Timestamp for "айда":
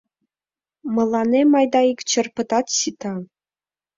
1.59-1.81